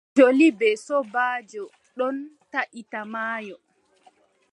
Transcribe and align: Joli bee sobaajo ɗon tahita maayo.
Joli 0.15 0.47
bee 0.59 0.77
sobaajo 0.85 1.63
ɗon 1.97 2.15
tahita 2.51 2.99
maayo. 3.13 3.55